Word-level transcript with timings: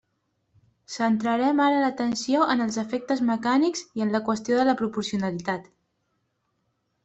Centrarem 0.93 1.61
ara 1.65 1.83
l'atenció 1.83 2.47
en 2.55 2.65
els 2.67 2.81
efectes 2.85 3.23
mecànics 3.29 3.87
i 4.01 4.07
en 4.07 4.17
la 4.17 4.25
qüestió 4.31 4.61
de 4.61 4.69
la 4.73 4.77
proporcionalitat. 4.83 5.73